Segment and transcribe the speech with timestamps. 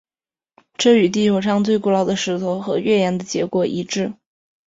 [0.73, 4.13] 这与地球上的最古老的石头和月岩的结果一致。